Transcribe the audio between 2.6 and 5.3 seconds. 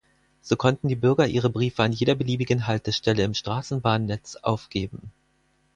Haltestelle im Straßenbahnnetz aufgeben.